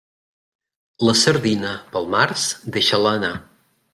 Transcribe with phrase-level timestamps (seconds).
[1.07, 2.47] La sardina, pel març,
[2.79, 3.33] deixa-la anar.